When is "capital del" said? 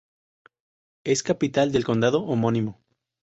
1.21-1.83